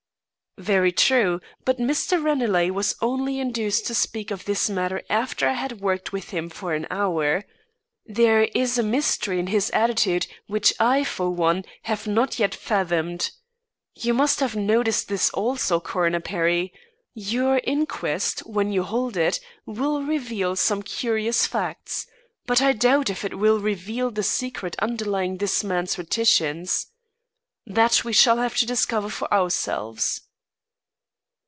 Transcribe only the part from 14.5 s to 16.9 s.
noticed this also, Coroner Perry?